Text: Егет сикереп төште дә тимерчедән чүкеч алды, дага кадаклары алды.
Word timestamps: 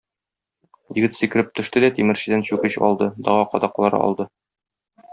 Егет 0.99 1.19
сикереп 1.19 1.51
төште 1.59 1.85
дә 1.85 1.93
тимерчедән 1.99 2.43
чүкеч 2.49 2.81
алды, 2.91 3.13
дага 3.29 3.47
кадаклары 3.55 4.05
алды. 4.09 4.31